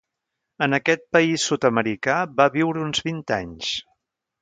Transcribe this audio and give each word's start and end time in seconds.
En 0.65 0.75
aquest 0.77 1.03
país 1.17 1.45
sud-americà 1.51 2.17
va 2.43 2.51
viure 2.59 2.85
uns 2.89 3.07
vint 3.11 3.25
anys. 3.41 3.75